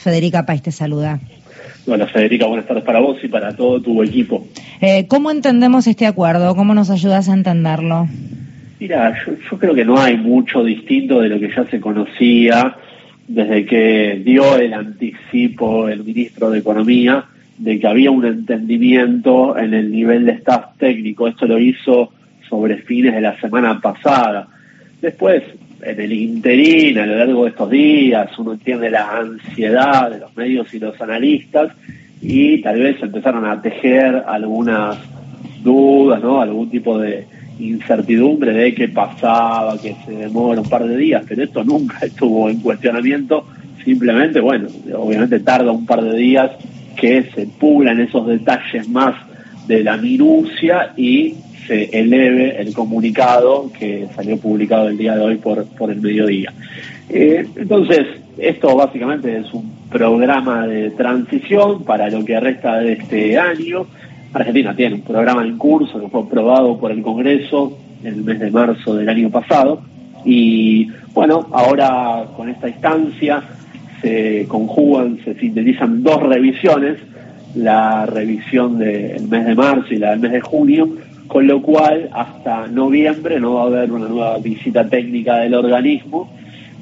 Federica 0.00 0.46
País 0.46 0.62
te 0.62 0.72
saluda. 0.72 1.20
Bueno, 1.86 2.06
Federica, 2.06 2.46
buenas 2.46 2.66
tardes 2.66 2.84
para 2.84 3.00
vos 3.00 3.18
y 3.22 3.28
para 3.28 3.54
todo 3.54 3.80
tu 3.80 4.02
equipo. 4.02 4.46
Eh, 4.80 5.06
¿Cómo 5.06 5.30
entendemos 5.30 5.86
este 5.86 6.06
acuerdo? 6.06 6.54
¿Cómo 6.56 6.74
nos 6.74 6.90
ayudas 6.90 7.28
a 7.28 7.34
entenderlo? 7.34 8.08
Mira, 8.80 9.14
yo, 9.50 9.58
creo 9.58 9.74
que 9.74 9.84
no 9.84 9.98
hay 9.98 10.16
mucho 10.16 10.64
distinto 10.64 11.20
de 11.20 11.28
lo 11.28 11.38
que 11.38 11.50
ya 11.54 11.64
se 11.70 11.80
conocía 11.80 12.76
desde 13.28 13.64
que 13.64 14.20
dio 14.24 14.56
el 14.56 14.74
anticipo 14.74 15.88
el 15.88 16.04
ministro 16.04 16.50
de 16.50 16.58
Economía 16.58 17.24
de 17.58 17.78
que 17.78 17.86
había 17.86 18.10
un 18.10 18.24
entendimiento 18.24 19.56
en 19.56 19.74
el 19.74 19.90
nivel 19.90 20.26
de 20.26 20.32
staff 20.32 20.76
técnico. 20.78 21.28
Esto 21.28 21.46
lo 21.46 21.58
hizo 21.58 22.12
sobre 22.48 22.78
fines 22.78 23.14
de 23.14 23.20
la 23.20 23.38
semana 23.40 23.80
pasada. 23.80 24.48
Después, 25.00 25.42
en 25.84 26.00
el 26.00 26.12
interín, 26.12 26.98
a 26.98 27.06
lo 27.06 27.16
largo 27.16 27.44
de 27.44 27.50
estos 27.50 27.70
días, 27.70 28.38
uno 28.38 28.52
entiende 28.52 28.90
la 28.90 29.18
ansiedad 29.18 30.10
de 30.10 30.18
los 30.18 30.36
medios 30.36 30.72
y 30.72 30.78
los 30.78 31.00
analistas 31.00 31.72
y 32.20 32.62
tal 32.62 32.80
vez 32.80 33.02
empezaron 33.02 33.44
a 33.44 33.60
tejer 33.60 34.24
algunas 34.26 34.96
dudas, 35.62 36.22
¿no? 36.22 36.40
Algún 36.40 36.70
tipo 36.70 36.98
de 36.98 37.26
incertidumbre 37.58 38.52
de 38.52 38.74
qué 38.74 38.88
pasaba, 38.88 39.78
que 39.80 39.94
se 40.04 40.12
demora 40.12 40.60
un 40.60 40.68
par 40.68 40.84
de 40.84 40.96
días, 40.96 41.24
pero 41.28 41.42
esto 41.42 41.62
nunca 41.62 41.98
estuvo 42.02 42.48
en 42.48 42.60
cuestionamiento, 42.60 43.46
simplemente, 43.84 44.40
bueno, 44.40 44.68
obviamente 44.96 45.40
tarda 45.40 45.70
un 45.70 45.86
par 45.86 46.02
de 46.02 46.16
días 46.16 46.50
que 46.96 47.24
se 47.34 47.46
pulan 47.46 48.00
esos 48.00 48.26
detalles 48.26 48.88
más 48.88 49.14
de 49.66 49.82
la 49.82 49.96
minucia 49.96 50.92
y 50.96 51.34
se 51.66 51.84
eleve 51.98 52.60
el 52.60 52.74
comunicado 52.74 53.70
que 53.78 54.06
salió 54.14 54.36
publicado 54.38 54.88
el 54.88 54.98
día 54.98 55.16
de 55.16 55.24
hoy 55.24 55.36
por, 55.36 55.64
por 55.66 55.90
el 55.90 56.00
mediodía. 56.00 56.52
Eh, 57.08 57.46
entonces, 57.56 58.06
esto 58.38 58.74
básicamente 58.74 59.38
es 59.38 59.52
un 59.52 59.72
programa 59.90 60.66
de 60.66 60.90
transición 60.90 61.84
para 61.84 62.10
lo 62.10 62.24
que 62.24 62.38
resta 62.40 62.78
de 62.78 62.94
este 62.94 63.38
año. 63.38 63.86
Argentina 64.32 64.74
tiene 64.74 64.96
un 64.96 65.02
programa 65.02 65.44
en 65.44 65.56
curso 65.56 66.00
que 66.00 66.08
fue 66.08 66.22
aprobado 66.22 66.78
por 66.78 66.90
el 66.90 67.02
Congreso 67.02 67.78
en 68.02 68.14
el 68.14 68.24
mes 68.24 68.40
de 68.40 68.50
marzo 68.50 68.94
del 68.94 69.08
año 69.08 69.30
pasado 69.30 69.82
y 70.24 70.88
bueno, 71.12 71.46
ahora 71.52 72.24
con 72.36 72.48
esta 72.48 72.68
instancia 72.68 73.42
se 74.00 74.46
conjugan, 74.48 75.18
se 75.24 75.34
sintetizan 75.34 76.02
dos 76.02 76.22
revisiones, 76.22 76.98
la 77.54 78.06
revisión 78.06 78.78
del 78.78 79.28
mes 79.28 79.46
de 79.46 79.54
marzo 79.54 79.94
y 79.94 79.96
la 79.96 80.10
del 80.10 80.20
mes 80.20 80.32
de 80.32 80.40
junio, 80.40 80.88
con 81.26 81.46
lo 81.46 81.62
cual 81.62 82.10
hasta 82.12 82.66
noviembre 82.66 83.40
no 83.40 83.54
va 83.54 83.62
a 83.62 83.66
haber 83.66 83.92
una 83.92 84.08
nueva 84.08 84.38
visita 84.38 84.88
técnica 84.88 85.38
del 85.38 85.54
organismo. 85.54 86.30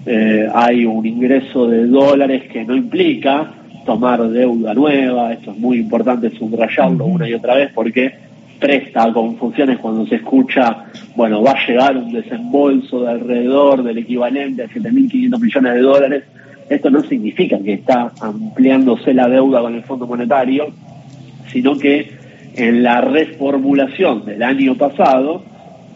Eh, 0.04 0.48
hay 0.52 0.84
un 0.84 1.06
ingreso 1.06 1.68
de 1.68 1.86
dólares 1.86 2.44
que 2.52 2.64
no 2.64 2.76
implica 2.76 3.52
tomar 3.84 4.28
deuda 4.28 4.74
nueva, 4.74 5.32
esto 5.32 5.52
es 5.52 5.58
muy 5.58 5.78
importante 5.78 6.30
subrayarlo 6.30 7.04
una 7.04 7.28
y 7.28 7.34
otra 7.34 7.54
vez 7.54 7.70
porque 7.74 8.12
presta 8.62 9.04
a 9.04 9.12
confusiones 9.12 9.78
cuando 9.78 10.06
se 10.06 10.16
escucha, 10.16 10.84
bueno, 11.16 11.42
va 11.42 11.52
a 11.52 11.66
llegar 11.66 11.96
un 11.96 12.12
desembolso 12.12 13.02
de 13.02 13.10
alrededor 13.10 13.82
del 13.82 13.98
equivalente 13.98 14.62
a 14.62 14.68
7.500 14.68 15.40
millones 15.40 15.74
de 15.74 15.80
dólares. 15.80 16.24
Esto 16.70 16.88
no 16.88 17.02
significa 17.02 17.58
que 17.58 17.74
está 17.74 18.12
ampliándose 18.20 19.12
la 19.14 19.28
deuda 19.28 19.60
con 19.60 19.74
el 19.74 19.82
Fondo 19.82 20.06
Monetario, 20.06 20.68
sino 21.50 21.76
que 21.76 22.21
en 22.54 22.82
la 22.82 23.00
reformulación 23.00 24.24
del 24.24 24.42
año 24.42 24.76
pasado 24.76 25.42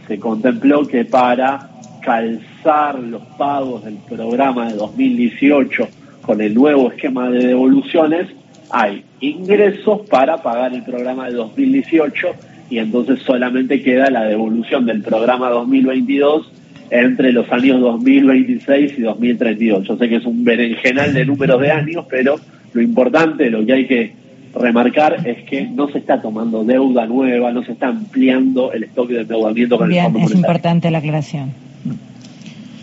se 0.06 0.18
contempló 0.18 0.86
que 0.86 1.04
para 1.04 1.70
calzar 2.02 2.98
los 2.98 3.22
pagos 3.36 3.84
del 3.84 3.96
programa 4.08 4.68
de 4.68 4.76
2018 4.76 5.88
con 6.22 6.40
el 6.40 6.54
nuevo 6.54 6.90
esquema 6.90 7.30
de 7.30 7.46
devoluciones, 7.46 8.28
hay 8.70 9.04
ingresos 9.20 10.02
para 10.08 10.42
pagar 10.42 10.74
el 10.74 10.82
programa 10.82 11.28
de 11.28 11.34
2018 11.34 12.28
y 12.70 12.78
entonces 12.78 13.20
solamente 13.20 13.82
queda 13.82 14.10
la 14.10 14.24
devolución 14.24 14.86
del 14.86 15.02
programa 15.02 15.50
2022 15.50 16.50
entre 16.90 17.32
los 17.32 17.50
años 17.52 17.80
2026 17.80 18.98
y 18.98 19.02
2032. 19.02 19.86
Yo 19.86 19.96
sé 19.96 20.08
que 20.08 20.16
es 20.16 20.24
un 20.24 20.44
berenjenal 20.44 21.12
de 21.12 21.26
números 21.26 21.60
de 21.60 21.70
años, 21.70 22.06
pero 22.08 22.36
lo 22.72 22.82
importante, 22.82 23.50
lo 23.50 23.64
que 23.64 23.72
hay 23.72 23.86
que 23.86 24.25
remarcar 24.54 25.26
es 25.26 25.44
que 25.48 25.66
no 25.66 25.90
se 25.90 25.98
está 25.98 26.20
tomando 26.20 26.64
deuda 26.64 27.06
nueva, 27.06 27.52
no 27.52 27.64
se 27.64 27.72
está 27.72 27.88
ampliando 27.88 28.72
el 28.72 28.84
stock 28.84 29.08
de 29.08 29.20
endeudamiento 29.20 29.78
con 29.78 29.92
el 29.92 30.02
Fondo 30.02 30.18
Es 30.20 30.34
importante 30.34 30.90
la 30.90 30.98
aclaración. 30.98 31.52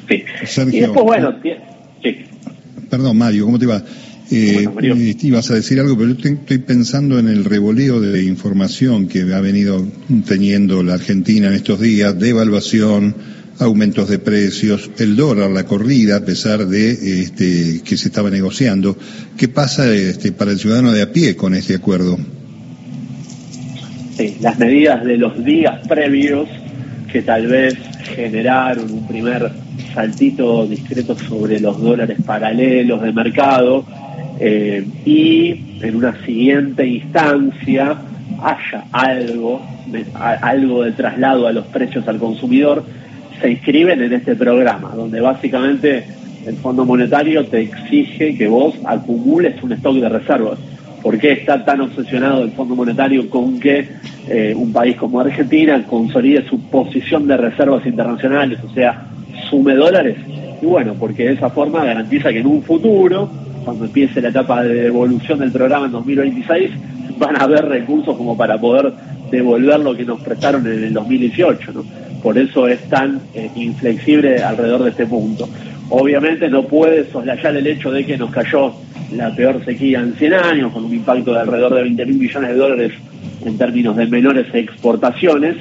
Sí. 0.07 0.24
y 0.72 0.79
después, 0.79 1.06
bueno, 1.06 1.35
sí. 2.03 2.18
Perdón, 2.90 3.18
Mario, 3.18 3.46
¿cómo 3.46 3.57
te 3.57 3.66
va? 3.66 3.81
Eh, 4.31 4.68
eh, 4.81 5.16
ibas 5.22 5.51
a 5.51 5.56
decir 5.56 5.79
algo, 5.79 5.97
pero 5.97 6.13
yo 6.13 6.29
estoy 6.29 6.57
pensando 6.59 7.19
en 7.19 7.28
el 7.28 7.46
revoleo 7.46 8.00
de 8.00 8.24
información 8.24 9.07
que 9.07 9.22
ha 9.34 9.41
venido 9.41 9.85
teniendo 10.28 10.81
la 10.81 10.95
Argentina 10.95 11.47
en 11.47 11.53
estos 11.53 11.80
días, 11.80 12.18
de 12.18 12.30
evaluación, 12.30 13.16
aumentos 13.59 14.09
de 14.09 14.19
precios, 14.19 14.89
el 14.97 15.15
dólar, 15.15 15.49
la 15.51 15.65
corrida, 15.65 16.17
a 16.17 16.25
pesar 16.25 16.65
de 16.67 16.91
este, 17.21 17.81
que 17.83 17.97
se 17.97 18.07
estaba 18.09 18.29
negociando. 18.29 18.97
¿Qué 19.37 19.47
pasa 19.47 19.93
este, 19.93 20.31
para 20.31 20.51
el 20.51 20.59
ciudadano 20.59 20.91
de 20.91 21.01
a 21.01 21.11
pie 21.11 21.35
con 21.35 21.53
este 21.53 21.75
acuerdo? 21.75 22.17
Sí, 24.17 24.37
las 24.41 24.59
medidas 24.59 25.03
de 25.03 25.17
los 25.17 25.43
días 25.43 25.87
previos 25.87 26.47
que 27.11 27.21
tal 27.21 27.47
vez 27.47 27.75
generaron 28.15 28.91
un 28.91 29.07
primer 29.07 29.51
saltito 29.93 30.67
discreto 30.67 31.15
sobre 31.17 31.59
los 31.59 31.79
dólares 31.79 32.17
paralelos 32.25 33.01
de 33.01 33.13
mercado 33.13 33.85
eh, 34.39 34.85
y 35.05 35.79
en 35.81 35.95
una 35.95 36.25
siguiente 36.25 36.85
instancia 36.85 37.97
haya 38.41 38.85
algo, 38.91 39.61
algo 40.15 40.83
de 40.83 40.91
traslado 40.93 41.47
a 41.47 41.51
los 41.51 41.65
precios 41.67 42.07
al 42.07 42.17
consumidor, 42.17 42.83
se 43.43 43.51
inscriben 43.51 44.01
en 44.01 44.13
este 44.13 44.37
programa, 44.37 44.93
donde 44.95 45.19
básicamente 45.19 46.05
el 46.47 46.55
Fondo 46.55 46.85
Monetario 46.85 47.45
te 47.45 47.59
exige 47.59 48.37
que 48.37 48.47
vos 48.47 48.73
acumules 48.85 49.61
un 49.61 49.73
stock 49.73 49.97
de 49.97 50.07
reservas. 50.07 50.57
¿Por 51.01 51.19
qué 51.19 51.33
está 51.33 51.65
tan 51.65 51.81
obsesionado 51.81 52.43
el 52.43 52.51
Fondo 52.51 52.73
Monetario 52.73 53.29
con 53.29 53.59
que 53.59 53.85
eh, 54.29 54.53
un 54.55 54.71
país 54.71 54.95
como 54.95 55.19
Argentina 55.19 55.83
consolide 55.85 56.47
su 56.47 56.57
posición 56.69 57.27
de 57.27 57.35
reservas 57.35 57.85
internacionales, 57.85 58.59
o 58.63 58.73
sea, 58.73 59.07
sume 59.49 59.75
dólares? 59.75 60.15
Y 60.61 60.65
bueno, 60.65 60.93
porque 60.97 61.25
de 61.25 61.33
esa 61.33 61.49
forma 61.49 61.83
garantiza 61.83 62.31
que 62.31 62.39
en 62.39 62.47
un 62.47 62.63
futuro, 62.63 63.29
cuando 63.65 63.83
empiece 63.83 64.21
la 64.21 64.29
etapa 64.29 64.63
de 64.63 64.83
devolución 64.83 65.39
del 65.39 65.51
programa 65.51 65.87
en 65.87 65.91
2026, 65.91 66.71
van 67.17 67.35
a 67.35 67.43
haber 67.43 67.65
recursos 67.65 68.15
como 68.15 68.37
para 68.37 68.57
poder 68.57 68.93
devolver 69.38 69.79
lo 69.79 69.95
que 69.95 70.05
nos 70.05 70.21
prestaron 70.21 70.66
en 70.67 70.83
el 70.83 70.94
2018. 70.94 71.71
¿no? 71.73 71.83
por 72.23 72.38
eso 72.38 72.69
es 72.69 72.79
tan 72.88 73.21
eh, 73.33 73.51
inflexible 73.55 74.41
alrededor 74.41 74.83
de 74.83 74.91
este 74.91 75.05
punto. 75.05 75.47
Obviamente 75.89 76.47
no 76.47 76.63
puede 76.63 77.11
soslayar 77.11 77.57
el 77.57 77.67
hecho 77.67 77.91
de 77.91 78.05
que 78.05 78.17
nos 78.17 78.31
cayó 78.31 78.73
la 79.11 79.35
peor 79.35 79.63
sequía 79.66 79.99
en 79.99 80.13
100 80.13 80.33
años, 80.33 80.71
con 80.71 80.85
un 80.85 80.94
impacto 80.94 81.33
de 81.33 81.41
alrededor 81.41 81.75
de 81.75 81.83
20 81.83 82.05
mil 82.05 82.17
millones 82.17 82.49
de 82.51 82.55
dólares 82.55 82.91
en 83.45 83.57
términos 83.57 83.97
de 83.97 84.07
menores 84.07 84.47
exportaciones, 84.53 85.57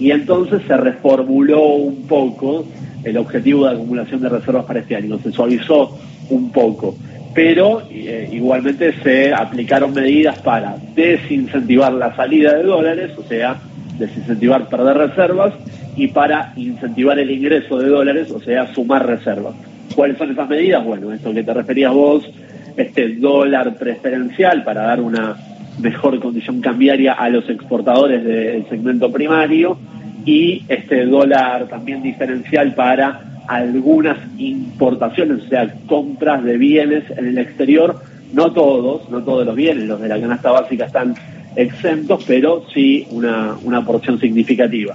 y 0.00 0.10
entonces 0.10 0.62
se 0.66 0.76
reformuló 0.78 1.74
un 1.74 2.06
poco 2.06 2.64
el 3.04 3.18
objetivo 3.18 3.66
de 3.66 3.74
acumulación 3.74 4.22
de 4.22 4.30
reservas 4.30 4.64
para 4.64 4.80
este 4.80 4.96
año, 4.96 5.18
se 5.22 5.30
suavizó 5.30 5.98
un 6.30 6.50
poco, 6.50 6.96
pero 7.38 7.82
eh, 7.88 8.30
igualmente 8.32 8.92
se 9.00 9.32
aplicaron 9.32 9.94
medidas 9.94 10.40
para 10.40 10.74
desincentivar 10.96 11.92
la 11.92 12.16
salida 12.16 12.54
de 12.54 12.64
dólares, 12.64 13.12
o 13.16 13.22
sea, 13.22 13.54
desincentivar 13.96 14.68
perder 14.68 14.96
reservas 14.96 15.54
y 15.94 16.08
para 16.08 16.52
incentivar 16.56 17.16
el 17.16 17.30
ingreso 17.30 17.78
de 17.78 17.90
dólares, 17.90 18.28
o 18.32 18.40
sea, 18.40 18.74
sumar 18.74 19.06
reservas. 19.06 19.54
¿Cuáles 19.94 20.18
son 20.18 20.32
esas 20.32 20.48
medidas? 20.48 20.84
Bueno, 20.84 21.12
esto 21.12 21.32
que 21.32 21.44
te 21.44 21.54
referías 21.54 21.92
vos, 21.92 22.28
este 22.76 23.14
dólar 23.14 23.76
preferencial 23.76 24.64
para 24.64 24.82
dar 24.82 25.00
una 25.00 25.36
mejor 25.78 26.18
condición 26.18 26.60
cambiaria 26.60 27.12
a 27.12 27.28
los 27.28 27.48
exportadores 27.48 28.24
del 28.24 28.68
segmento 28.68 29.12
primario 29.12 29.78
y 30.24 30.64
este 30.66 31.06
dólar 31.06 31.68
también 31.68 32.02
diferencial 32.02 32.74
para 32.74 33.27
algunas 33.48 34.18
importaciones, 34.36 35.44
o 35.44 35.48
sea, 35.48 35.74
compras 35.86 36.44
de 36.44 36.58
bienes 36.58 37.04
en 37.16 37.28
el 37.28 37.38
exterior, 37.38 38.00
no 38.32 38.52
todos, 38.52 39.08
no 39.10 39.22
todos 39.22 39.46
los 39.46 39.56
bienes, 39.56 39.88
los 39.88 40.00
de 40.00 40.08
la 40.08 40.20
canasta 40.20 40.50
básica 40.50 40.84
están 40.84 41.14
exentos, 41.56 42.22
pero 42.26 42.64
sí 42.72 43.06
una, 43.10 43.56
una 43.64 43.84
porción 43.84 44.20
significativa. 44.20 44.94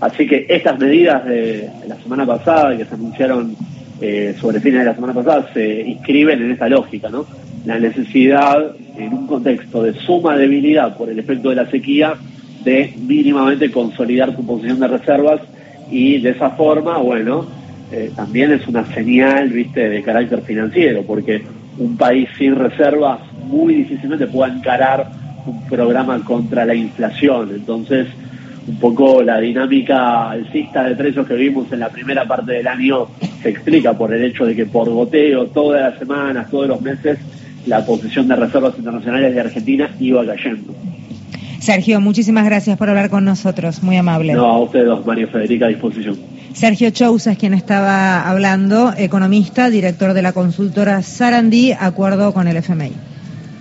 Así 0.00 0.26
que 0.26 0.44
estas 0.50 0.78
medidas 0.78 1.24
de, 1.24 1.70
la 1.88 1.96
semana 1.96 2.26
pasada, 2.26 2.76
que 2.76 2.84
se 2.84 2.94
anunciaron 2.94 3.56
eh, 4.02 4.34
sobre 4.38 4.60
fines 4.60 4.80
de 4.80 4.84
la 4.84 4.94
semana 4.94 5.14
pasada, 5.14 5.48
se 5.54 5.80
inscriben 5.80 6.42
en 6.42 6.50
esta 6.50 6.68
lógica, 6.68 7.08
¿no? 7.08 7.24
La 7.64 7.78
necesidad, 7.78 8.76
en 8.98 9.14
un 9.14 9.26
contexto 9.26 9.82
de 9.82 9.94
suma 9.94 10.36
debilidad 10.36 10.94
por 10.98 11.08
el 11.08 11.18
efecto 11.18 11.48
de 11.48 11.56
la 11.56 11.70
sequía, 11.70 12.14
de 12.64 12.92
mínimamente 12.98 13.70
consolidar 13.70 14.36
tu 14.36 14.44
posición 14.44 14.78
de 14.80 14.88
reservas 14.88 15.40
y 15.90 16.20
de 16.20 16.30
esa 16.30 16.50
forma, 16.50 16.98
bueno, 16.98 17.46
eh, 17.96 18.10
también 18.16 18.50
es 18.50 18.66
una 18.66 18.84
señal, 18.92 19.50
viste, 19.50 19.88
de 19.88 20.02
carácter 20.02 20.42
financiero, 20.42 21.04
porque 21.04 21.44
un 21.78 21.96
país 21.96 22.28
sin 22.36 22.56
reservas 22.56 23.20
muy 23.46 23.74
difícilmente 23.74 24.26
pueda 24.26 24.52
encarar 24.52 25.12
un 25.46 25.64
programa 25.66 26.18
contra 26.24 26.64
la 26.64 26.74
inflación. 26.74 27.50
Entonces, 27.54 28.08
un 28.66 28.76
poco 28.80 29.22
la 29.22 29.38
dinámica 29.38 30.30
alcista 30.30 30.82
de 30.82 30.96
precios 30.96 31.24
que 31.24 31.34
vimos 31.34 31.70
en 31.70 31.80
la 31.80 31.88
primera 31.88 32.26
parte 32.26 32.52
del 32.52 32.66
año 32.66 33.06
se 33.42 33.50
explica 33.50 33.92
por 33.92 34.12
el 34.12 34.24
hecho 34.24 34.44
de 34.44 34.56
que 34.56 34.66
por 34.66 34.90
goteo 34.90 35.46
todas 35.46 35.92
las 35.92 35.98
semanas, 36.00 36.50
todos 36.50 36.66
los 36.66 36.80
meses, 36.80 37.18
la 37.64 37.86
posición 37.86 38.26
de 38.26 38.34
reservas 38.34 38.74
internacionales 38.76 39.32
de 39.34 39.40
Argentina 39.40 39.88
iba 40.00 40.26
cayendo. 40.26 40.74
Sergio, 41.60 42.00
muchísimas 42.00 42.44
gracias 42.44 42.76
por 42.76 42.88
hablar 42.88 43.08
con 43.08 43.24
nosotros, 43.24 43.84
muy 43.84 43.96
amable. 43.96 44.32
No, 44.32 44.46
a 44.46 44.58
ustedes 44.58 44.86
dos, 44.86 45.06
María 45.06 45.28
Federica, 45.28 45.66
a 45.66 45.68
disposición. 45.68 46.33
Sergio 46.54 46.90
Chousa 46.90 47.32
es 47.32 47.38
quien 47.38 47.52
estaba 47.52 48.28
hablando, 48.28 48.94
economista, 48.96 49.70
director 49.70 50.14
de 50.14 50.22
la 50.22 50.32
consultora 50.32 51.02
Sarandí, 51.02 51.72
acuerdo 51.72 52.32
con 52.32 52.46
el 52.46 52.56
FMI. 52.56 53.13